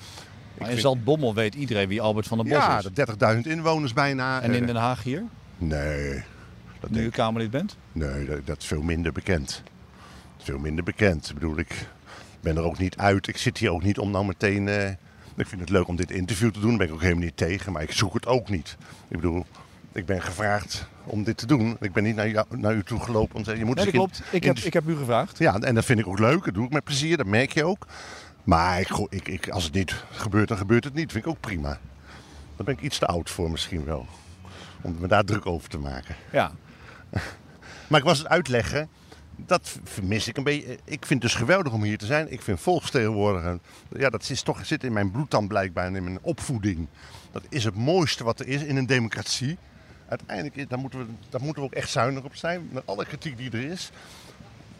[0.58, 2.84] Maar in Zaltbommel weet iedereen wie Albert van der Bos Ja, is.
[2.84, 4.40] de 30.000 inwoners bijna.
[4.42, 5.22] En in Eh, Den Haag hier,
[5.58, 6.22] Nee,
[6.80, 7.08] dat nu.
[7.10, 7.76] Kamerlid bent?
[7.92, 9.62] Nee, dat, dat is veel minder bekend.
[10.38, 11.28] Veel minder bekend.
[11.28, 11.88] Ik bedoel, ik
[12.44, 13.26] ben er ook niet uit.
[13.26, 14.68] Ik zit hier ook niet om nou meteen...
[14.68, 14.88] eh,
[15.36, 16.68] ik vind het leuk om dit interview te doen.
[16.68, 17.72] Daar ben ik ook helemaal niet tegen.
[17.72, 18.76] Maar ik zoek het ook niet.
[19.08, 19.46] Ik bedoel,
[19.92, 21.76] ik ben gevraagd om dit te doen.
[21.80, 23.94] Ik ben niet naar, jou, naar u toe gelopen en zei je moet Nee, dat
[23.94, 24.22] klopt.
[24.30, 25.38] Ik heb, ik heb u gevraagd.
[25.38, 26.44] Ja, en dat vind ik ook leuk.
[26.44, 27.16] Dat doe ik met plezier.
[27.16, 27.86] Dat merk je ook.
[28.44, 31.12] Maar ik, ik, ik, als het niet gebeurt, dan gebeurt het niet.
[31.12, 31.78] vind ik ook prima.
[32.56, 34.06] Daar ben ik iets te oud voor misschien wel.
[34.80, 36.16] Om me daar druk over te maken.
[36.32, 36.52] Ja.
[37.88, 38.88] Maar ik was het uitleggen.
[39.36, 40.78] Dat vermis ik een beetje.
[40.84, 42.32] Ik vind het dus geweldig om hier te zijn.
[42.32, 43.58] Ik vind volksvertegenwoordiger.
[43.96, 46.86] Ja, dat is toch, zit in mijn bloed dan blijkbaar in mijn opvoeding.
[47.32, 49.58] Dat is het mooiste wat er is in een democratie.
[50.08, 52.68] Uiteindelijk, daar moeten we, daar moeten we ook echt zuinig op zijn.
[52.72, 53.90] Met alle kritiek die er is.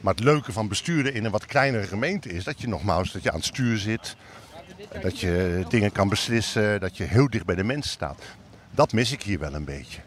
[0.00, 3.22] Maar het leuke van besturen in een wat kleinere gemeente is dat je nogmaals dat
[3.22, 4.16] je aan het stuur zit.
[5.02, 6.81] Dat je dingen kan beslissen.
[6.81, 8.22] Dat je heel dicht bij de mensen staat.
[8.70, 10.00] Dat mis ik hier wel een beetje.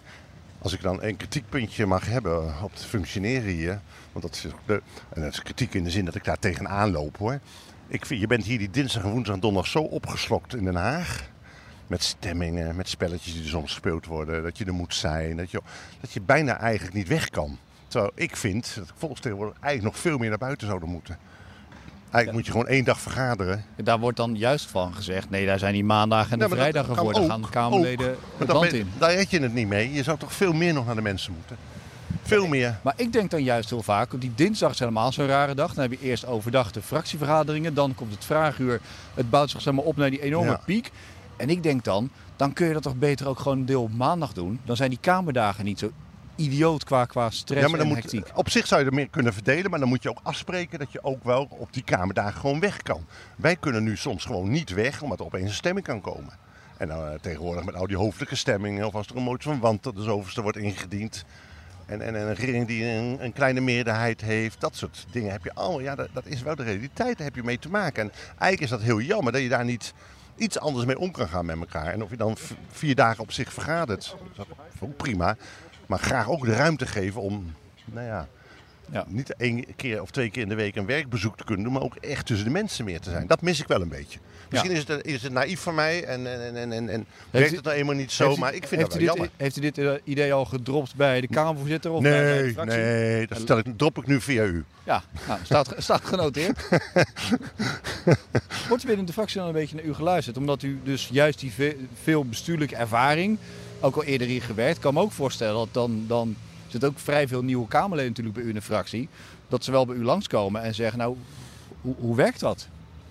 [0.61, 3.79] Als ik dan een kritiekpuntje mag hebben op het functioneren hier.
[4.11, 6.91] Want dat is, de, en dat is kritiek in de zin dat ik daar tegenaan
[6.91, 7.39] loop hoor.
[7.87, 10.75] Ik vind, je bent hier die dinsdag en woensdag en donderdag zo opgeslokt in Den
[10.75, 11.29] Haag.
[11.87, 14.43] Met stemmingen, met spelletjes die er soms gespeeld worden.
[14.43, 15.37] Dat je er moet zijn.
[15.37, 15.61] Dat je,
[16.01, 17.57] dat je bijna eigenlijk niet weg kan.
[17.87, 21.17] Terwijl ik vind dat volksvertegenwoordigers eigenlijk nog veel meer naar buiten zouden moeten.
[22.17, 23.65] Eigenlijk moet je gewoon één dag vergaderen.
[23.83, 26.95] Daar wordt dan juist van gezegd, nee, daar zijn die maandagen en de Ja, vrijdagen
[26.95, 27.13] voor.
[27.13, 28.15] Daar gaan Kamerleden ook.
[28.37, 28.91] Maar het land in.
[28.97, 29.93] Daar red je het niet mee.
[29.93, 31.57] Je zou toch veel meer nog naar de mensen moeten.
[32.23, 32.79] Veel meer.
[32.83, 35.73] Maar ik denk dan juist heel vaak, op die dinsdag is helemaal zo'n rare dag.
[35.73, 37.73] Dan heb je eerst overdag de fractievergaderingen.
[37.73, 38.81] Dan komt het vraaguur.
[39.13, 40.61] Het bouwt zich zeg maar op naar die enorme Ja.
[40.65, 40.91] piek.
[41.37, 43.93] En ik denk dan, dan kun je dat toch beter ook gewoon een deel op
[43.93, 44.59] maandag doen.
[44.65, 45.91] Dan zijn die kamerdagen niet zo
[46.37, 48.31] idioot qua, qua stress Ja, maar dan en moet, hectiek.
[48.33, 50.91] op zich zou je er meer kunnen verdelen, maar dan moet je ook afspreken dat
[50.91, 53.05] je ook wel op die kamerdagen gewoon weg kan.
[53.35, 56.33] Wij kunnen nu soms gewoon niet weg, omdat er opeens een stemming kan komen.
[56.77, 59.59] En dan eh, tegenwoordig met al die hoofdelijke stemmingen, of als er een motie van
[59.59, 61.25] want de zoveelste wordt ingediend.
[61.85, 65.43] En, en, en een regering die een, een kleine meerderheid heeft, dat soort dingen heb
[65.43, 65.81] je allemaal.
[65.81, 68.03] Ja, dat, dat is wel de realiteit, daar heb je mee te maken.
[68.03, 69.93] En eigenlijk is dat heel jammer dat je daar niet
[70.35, 71.93] iets anders mee om kan gaan met elkaar.
[71.93, 72.37] En of je dan
[72.71, 75.37] vier dagen op zich vergadert, dat is ook prima.
[75.87, 77.53] Maar graag ook de ruimte geven om,
[77.85, 78.27] nou ja,
[78.91, 79.05] Ja.
[79.07, 81.81] niet één keer of twee keer in de week een werkbezoek te kunnen doen, maar
[81.81, 83.27] ook echt tussen de mensen meer te zijn.
[83.27, 84.19] Dat mis ik wel een beetje.
[84.49, 87.55] Misschien is, het, is het naïef van mij en, en, en, en, en werkt u-
[87.55, 89.29] het nou eenmaal niet zo, maar ik vind u wel dit, jammer.
[89.37, 91.91] Heeft u dit eh, idee al gedropt bij de Kamervoorzitter?
[91.91, 92.77] Of bij, bij de Nee, fractie?
[92.79, 94.63] nee, dat stel ik, drop ik nu via u.
[94.83, 96.67] Ja, nou, staat, staat genoteerd.
[98.69, 100.37] Wordt binnen de fractie dan een beetje naar u geluisterd?
[100.37, 103.37] Omdat u dus juist die ve- veel bestuurlijke ervaring,
[103.79, 106.35] ook al eerder hier gewerkt, kan me ook voorstellen dat dan, dan
[106.67, 109.09] zit ook vrij veel nieuwe Kamerleden natuurlijk bij u in de fractie.
[109.47, 111.15] Dat ze wel bij u langskomen en zeggen, nou,
[111.81, 112.67] hoe, hoe werkt dat?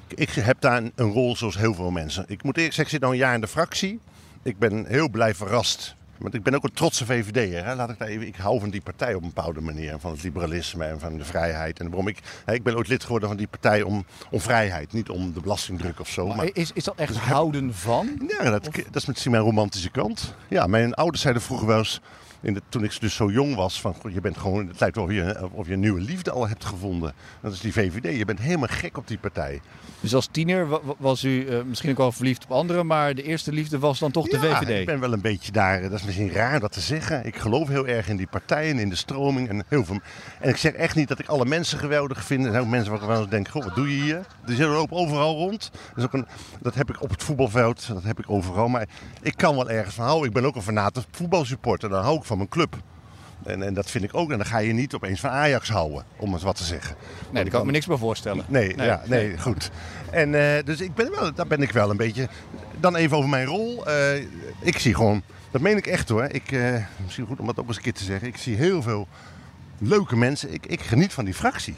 [0.08, 2.24] Ik heb daar een, rol zoals heel veel mensen.
[2.28, 4.00] Ik moet eerlijk zeggen, ik zit nu een jaar in de fractie.
[4.42, 7.64] Ik ben heel blij verrast Want ik ben ook een trotse VVD'er.
[7.64, 7.74] Hè?
[7.74, 8.26] Laat ik daar even.
[8.26, 9.98] Ik hou van die partij op een bepaalde manier.
[9.98, 11.80] Van het liberalisme en van de vrijheid.
[11.80, 12.18] En waarom ik.
[12.44, 14.92] Hè, ik ben ooit lid geworden van die partij om, om vrijheid.
[14.92, 16.26] Niet om de belastingdruk of zo.
[16.26, 18.28] Maar, Is, is dat echt houden van?
[18.28, 20.34] ja, dat, dat is misschien mijn romantische kant.
[20.48, 22.00] Ja, mijn ouders zeiden vroeger wel eens.
[22.46, 25.04] In de, toen ik dus zo jong was, van je bent gewoon, het lijkt wel
[25.04, 27.12] of je, of je een nieuwe liefde al hebt gevonden.
[27.40, 28.16] Dat is die VVD.
[28.18, 29.60] Je bent helemaal gek op die partij.
[30.00, 33.14] Dus als tiener wa- wa- was u eh, misschien ook wel verliefd op anderen, maar
[33.14, 34.80] de eerste liefde was dan toch de Ja, VVD?
[34.80, 35.82] ik ben wel een beetje daar.
[35.82, 37.26] Dat is misschien raar dat te zeggen.
[37.26, 39.98] Ik geloof heel erg in die partijen, in de stroming en heel veel.
[40.40, 42.44] En ik zeg echt niet dat ik alle mensen geweldig vind.
[42.44, 44.16] Er zijn ook mensen waar ik denk: goh, wat doe je hier?
[44.16, 45.70] Er zitten lopen overal rond.
[45.72, 46.26] Dat, is ook een,
[46.60, 48.68] dat heb ik op het voetbalveld, dat heb ik overal.
[48.68, 48.88] Maar
[49.22, 50.28] ik kan wel ergens van houden.
[50.28, 51.88] Ik ben ook een fanate voetbalsupporter.
[51.88, 52.76] Dan hou ik van mijn club.
[53.44, 54.30] En, en dat vind ik ook.
[54.30, 56.96] En dan ga je niet opeens van Ajax houden, om eens wat te zeggen.
[57.30, 58.44] Nee, daar kan ik me niks bij voorstellen.
[58.48, 59.70] Nee, ja, nee, goed.
[60.10, 62.28] En eh, dus ik ben wel, daar ben ik wel een beetje.
[62.80, 63.86] Dan even over mijn rol.
[63.86, 64.14] Eh,
[64.60, 66.24] ik zie gewoon, dat meen ik echt hoor.
[66.24, 68.28] Ik, eh, misschien goed om dat ook eens een keer te zeggen.
[68.28, 69.08] Ik zie heel veel
[69.78, 70.52] leuke mensen.
[70.52, 71.74] Ik, ik geniet van die fractie.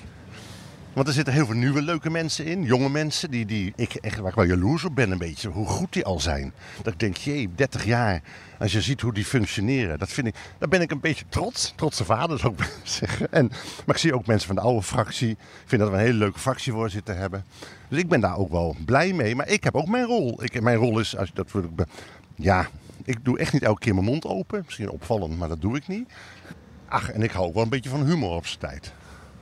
[0.99, 2.63] Want er zitten heel veel nieuwe leuke mensen in.
[2.63, 5.49] Jonge mensen die, die ik echt, waar ik wel jaloers op ben een beetje.
[5.49, 6.53] Hoe goed die al zijn.
[6.83, 8.23] Dat ik denk, jee, 30 jaar.
[8.59, 9.99] Als je ziet hoe die functioneren.
[9.99, 11.73] Dat vind ik, daar ben ik een beetje trots.
[11.77, 12.57] Trotse vader willen
[12.99, 13.33] zeggen.
[13.33, 13.49] En,
[13.87, 15.31] maar ik zie ook mensen van de oude fractie.
[15.31, 17.45] Ik vind dat we een hele leuke fractievoorzitter hebben.
[17.89, 19.35] Dus ik ben daar ook wel blij mee.
[19.35, 20.43] Maar ik heb ook mijn rol.
[20.43, 21.53] Ik, mijn rol is, als dat
[22.35, 22.69] Ja,
[23.05, 24.63] ik doe echt niet elke keer mijn mond open.
[24.65, 26.09] Misschien opvallend, maar dat doe ik niet.
[26.89, 28.93] Ach, en ik hou ook wel een beetje van humor op zijn tijd.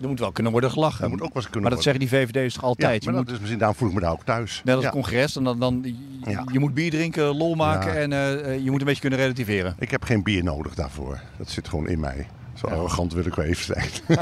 [0.01, 1.11] Er moet wel kunnen worden gelachen.
[1.11, 2.01] Moet ook wel eens kunnen maar dat worden.
[2.11, 3.05] zeggen die VVD'ers toch altijd?
[3.05, 4.61] Ja, maar je dat moet, is misschien, daarom voel ik me daar ook thuis.
[4.65, 4.91] net als Ja.
[4.91, 6.45] het congres, en dan, dan, Ja.
[6.53, 9.75] je moet bier drinken, lol maken en eh, eh, je moet een beetje kunnen relativeren.
[9.79, 11.21] Ik heb geen bier nodig daarvoor.
[11.39, 12.27] Dat zit gewoon in mij.
[12.55, 13.89] Zo arrogant wil ik wel even zijn.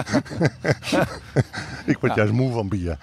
[1.93, 2.99] ik word juist moe van bier.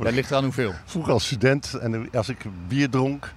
[0.00, 0.72] Dat ligt eraan hoeveel.
[0.84, 3.32] Vroeger als student, en als ik bier dronk,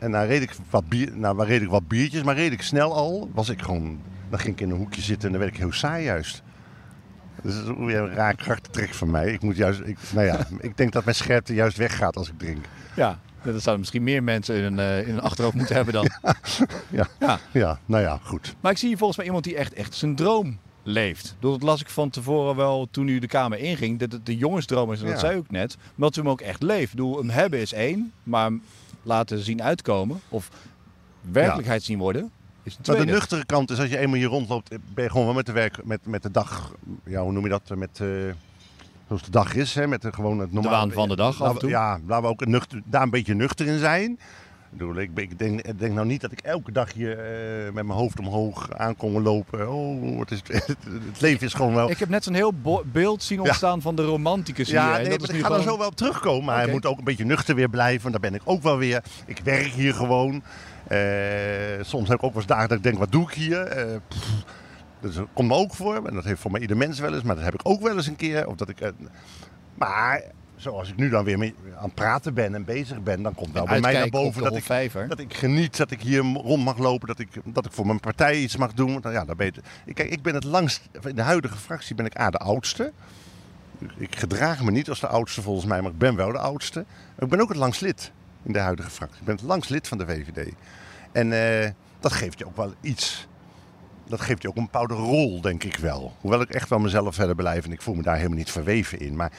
[0.00, 2.62] en dan reed ik wat, bier, nou, dan reed ik wat biertjes, maar reed ik
[2.62, 5.52] snel al, was ik gewoon, dan ging ik in een hoekje zitten en dan werd
[5.54, 6.42] ik heel saai juist.
[7.42, 8.58] Dus dat is ook weer een raar
[8.90, 9.32] van mij.
[9.32, 12.38] Ik moet juist, ik, nou ja, ik denk dat mijn scherpte juist weggaat als ik
[12.38, 12.64] drink.
[12.96, 16.08] Ja, dat zouden misschien meer mensen in een, eh, in een achterhoofd moeten hebben dan.
[16.90, 17.38] Ja, Ja.
[17.52, 18.54] ja nou ja, goed.
[18.60, 21.36] Maar ik zie hier volgens mij iemand die echt, echt zijn droom leeft.
[21.40, 23.98] Dat las ik van tevoren wel toen u de Kamer inging.
[23.98, 25.20] Dat het de jongensdroom is, en dat Ja.
[25.20, 25.76] zei ook net.
[25.76, 26.82] Maar dat u hem ook echt leeft.
[26.82, 28.50] Ik bedoel, hem hebben is één, maar
[29.02, 30.50] laten zien uitkomen of
[31.20, 32.30] werkelijkheid zien worden
[32.66, 35.46] is de nuchtere kant is, als je eenmaal hier rondloopt, ben je gewoon wel met
[35.46, 36.74] de werk, met, met de dag,
[37.04, 38.06] ja, hoe noem je dat, met, eh,
[39.06, 40.76] zoals de dag is, hè, met de, gewoon het normale.
[40.76, 41.70] waan van de dag af en we- toe.
[41.70, 44.18] Ja, laten we ook een nuchter, daar een beetje nuchter in zijn.
[44.72, 47.86] Ik, bedoel, ik, denk, ik denk nou niet dat ik elke dag hier eh, met
[47.86, 49.72] mijn hoofd omhoog aankom lopen.
[49.72, 50.42] Oh, het, is,
[51.06, 51.90] het leven is gewoon wel...
[51.90, 54.76] Ik heb net zo'n heel beeld zien ontstaan van de romanticus hier.
[54.76, 56.44] Ja, nee, dat maar is ik nu ga er zo wel op terugkomen.
[56.44, 58.10] Maar hij moet ook een beetje nuchter weer blijven.
[58.10, 59.02] Daar ben ik ook wel weer.
[59.26, 60.42] Ik werk hier gewoon.
[60.88, 60.98] Eh,
[61.80, 63.60] soms heb ik ook wel eens dagen dat ik denk, wat doe ik hier?
[63.60, 63.96] Eh,
[65.00, 66.06] dus dat komt me ook voor.
[66.06, 67.22] En dat heeft voor mij ieder mens wel eens.
[67.22, 68.46] Maar dat heb ik ook wel eens een keer.
[68.46, 68.92] Of dat ik,
[69.74, 70.22] maar
[70.56, 73.52] zoals ik nu dan weer mee aan het praten ben en bezig ben, dan komt
[73.52, 75.08] wel bij mij naar boven dat ik, Hofvijver.
[75.08, 78.00] dat ik geniet, dat ik hier rond mag lopen, dat ik, dat ik voor mijn
[78.00, 78.98] partij iets mag doen.
[79.02, 79.52] Nou ja, daar ben je-
[79.84, 82.92] ik, kijk, ik ben het langst, in de huidige fractie ben ik A, de oudste.
[83.96, 86.84] Ik gedraag me niet als de oudste volgens mij, maar ik ben wel de oudste.
[87.18, 89.18] Ik ben ook het langst lid in de huidige fractie.
[89.20, 90.52] Ik ben het langst lid van de VVD.
[91.12, 91.32] En
[91.64, 93.26] eh, dat geeft je ook wel iets.
[94.08, 96.16] Dat geeft je ook een bepaalde rol, denk ik wel.
[96.20, 99.00] Hoewel ik echt wel mezelf verder blijf en ik voel me daar helemaal niet verweven
[99.00, 99.16] in.
[99.16, 99.32] Maar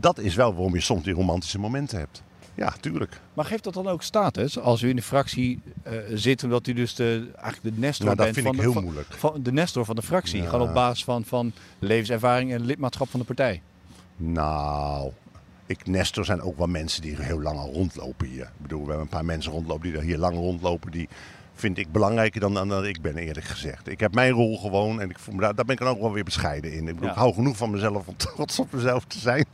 [0.00, 2.22] dat is wel waarom je soms die romantische momenten hebt.
[2.54, 3.20] Ja, tuurlijk.
[3.34, 6.72] Maar geeft dat dan ook status als u in de fractie eh, zit, omdat u
[6.72, 9.08] dus de, eigenlijk de nestor Nou, dat bent vind van, ik de, heel van- moeilijk.
[9.12, 10.42] van de nestor van de fractie?
[10.42, 10.48] Ja.
[10.48, 13.62] Gewoon op basis van, van levenservaring en lidmaatschap van de partij.
[14.16, 15.10] Nou,
[15.66, 18.42] ik, Nestor zijn ook wel mensen die heel lang al rondlopen hier.
[18.44, 20.90] Ik bedoel, we hebben een paar mensen rondlopen die er hier lang rondlopen.
[20.90, 21.08] Die
[21.60, 23.88] vind ik belangrijker dan, dan dat ik ben, eerlijk gezegd.
[23.88, 26.00] Ik heb mijn rol gewoon en ik voel me daar, daar ben ik dan ook
[26.00, 26.78] wel weer bescheiden in.
[26.88, 27.10] Ik bedoel, Ja.
[27.10, 29.44] ik hou genoeg van mezelf om trots op mezelf te zijn.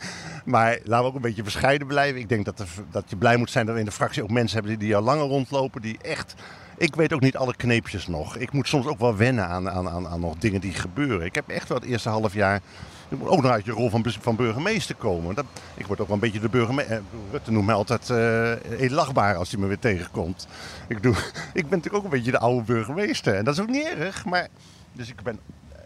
[0.45, 2.21] Maar laten we ook een beetje bescheiden blijven.
[2.21, 4.31] Ik denk dat, er, dat je blij moet zijn dat we in de fractie ook
[4.31, 5.83] mensen hebben die, die al langer rondlopen.
[5.83, 6.35] Die echt...
[6.79, 8.37] Ik weet ook niet alle kneepjes nog.
[8.37, 11.27] Ik moet soms ook wel wennen aan, aan, aan, aan nog dingen die gebeuren.
[11.27, 12.61] Ik heb echt wel het eerste half jaar
[13.09, 15.35] je moet ook nog uit je rol van, van burgemeester komen.
[15.35, 17.03] Dat, ik word ook wel een beetje de burgemeester.
[17.31, 20.47] Rutte noemt mij altijd eh heel lachbaar als hij me weer tegenkomt.
[20.89, 21.15] Ik, doe,
[21.61, 23.35] ik ben natuurlijk ook een beetje de oude burgemeester.
[23.35, 24.25] En dat is ook niet erg.
[24.25, 24.49] Maar,
[24.93, 25.39] dus ik ben,
[25.73, 25.79] eh,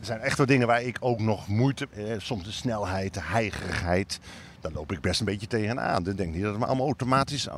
[0.00, 1.88] er zijn echt wel dingen waar ik ook nog moeite...
[1.94, 4.20] Eh, soms de snelheid, de heigerigheid.
[4.60, 6.06] Daar loop ik best een beetje tegenaan.
[6.06, 7.56] Ik denk niet dat het me allemaal automatisch eh,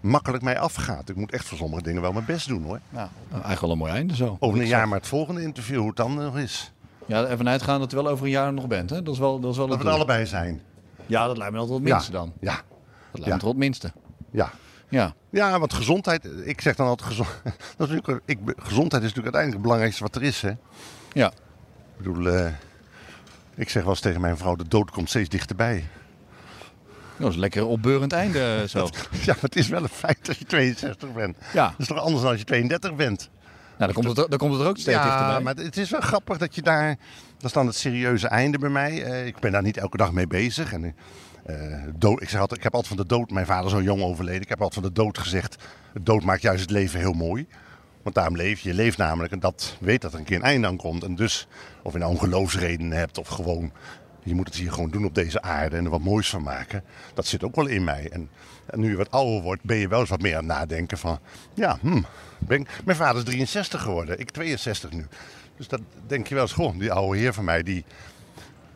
[0.00, 1.08] makkelijk mij afgaat.
[1.08, 2.80] Ik moet echt voor sommige dingen wel mijn best doen hoor.
[2.88, 4.36] Nou, eigenlijk wel een mooi einde zo.
[4.40, 6.72] Over een jaar maar het volgende interview, hoe het dan nog is.
[7.06, 8.90] Ja, ervan uitgaan dat u wel over een jaar nog bent.
[8.90, 9.02] Hè?
[9.02, 10.62] Dat is wel, dat is wel Dat het we allebei zijn.
[11.06, 12.32] Ja, dat lijkt me altijd het minste dan.
[12.40, 12.54] Ja,
[13.10, 13.92] Dat lijkt me toch het minste.
[14.30, 14.50] ja.
[14.88, 15.14] Ja.
[15.30, 17.28] Ja, want gezondheid, ik zeg dan altijd, gezond,
[17.76, 20.42] dat is natuurlijk, ik, gezondheid is natuurlijk uiteindelijk het belangrijkste wat er is.
[20.42, 20.52] Hè?
[21.12, 21.26] Ja.
[21.96, 22.52] Ik bedoel, eh,
[23.54, 25.84] ik zeg wel eens tegen mijn vrouw, de dood komt steeds dichterbij.
[27.16, 28.88] Dat is een lekker opbeurend einde eh, zo.
[29.24, 31.36] Ja, maar het is wel een feit als je 62 bent.
[31.52, 33.30] Ja, Dat is toch anders dan als je 32 bent?
[33.78, 35.40] Nou, dan, komt het, er- dan komt het er ook steeds ja, dichterbij.
[35.40, 36.96] maar het is wel grappig dat je daar...
[37.36, 39.02] Dat is dan het serieuze einde bij mij.
[39.02, 40.72] Eh, ik ben daar niet elke dag mee bezig.
[40.72, 40.94] En,
[41.44, 41.56] eh,
[41.94, 43.30] dood, ik, zeg altijd, ik heb altijd van de dood...
[43.30, 44.42] Mijn vader is zo jong overleden.
[44.42, 45.56] Ik heb altijd van de dood gezegd...
[45.92, 47.46] De dood maakt juist het leven heel mooi.
[48.02, 48.68] Want daarom leef je.
[48.68, 51.04] Je leeft namelijk en dat weet dat er een keer een einde aan komt.
[51.04, 51.48] En dus,
[51.82, 53.72] of je nou een geloofsreden hebt of gewoon...
[54.22, 56.84] Je moet het hier gewoon doen op deze aarde en er wat moois van maken.
[57.14, 58.08] Dat zit ook wel in mij.
[58.10, 58.30] En,
[58.66, 60.98] en nu je wat ouder wordt, ben je wel eens wat meer aan het nadenken
[60.98, 61.18] van...
[61.54, 62.02] Ja, hm,
[62.38, 65.06] ben ik- mijn vader is 63 geworden, ik 62 nu.
[65.56, 67.84] Dus dat denk je wel eens, goh, die oude heer van mij, die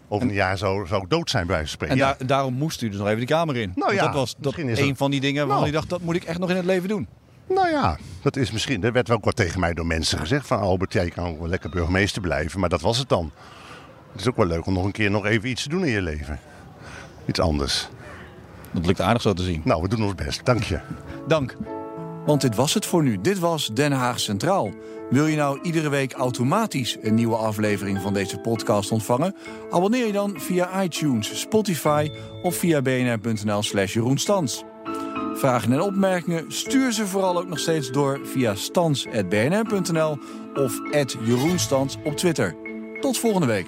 [0.09, 1.94] over een jaar zou, zou ik dood zijn bij spreken.
[1.96, 3.72] En Ja, daar, daarom moest u dus nog even de kamer in.
[3.74, 5.68] Nou ja, dat was dat een dat- van die dingen waarvan Nou.
[5.68, 7.07] u dacht, dat moet ik echt nog in het leven doen.
[7.48, 8.85] Nou ja, dat is misschien.
[8.85, 11.38] Er werd wel ook wat tegen mij door mensen gezegd van Albert, jij kan ook
[11.38, 13.33] wel lekker burgemeester blijven, maar dat was het dan.
[14.12, 15.90] Het is ook wel leuk om nog een keer nog even iets te doen in
[15.92, 16.38] je leven.
[17.27, 17.88] Iets anders.
[18.70, 19.61] Dat lukt aardig zo te zien.
[19.64, 20.44] Nou, we doen ons best.
[20.44, 20.81] Dank je.
[21.26, 21.57] Dank.
[22.26, 23.20] Want dit was het voor nu.
[23.20, 24.70] Dit was Den Haag Centraal.
[25.11, 29.35] Wil je nou iedere week automatisch een nieuwe aflevering van deze podcast ontvangen?
[29.70, 32.11] Abonneer je dan via iTunes, Spotify
[32.42, 34.64] of via bnr.nl slash Jeroen Stans.
[35.35, 40.18] Vragen en opmerkingen stuur ze vooral ook nog steeds door via stans.bnr.nl
[40.54, 40.74] of
[41.24, 42.57] Jeroen Stans op Twitter.
[43.00, 43.66] Tot volgende week.